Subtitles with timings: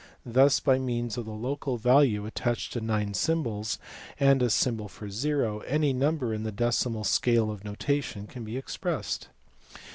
[0.25, 3.77] Thus, by means of the local value attached to nine symbols
[4.19, 8.57] and a symbol for zero, any number in the decimal scale of notation can be
[8.57, 9.27] expressed.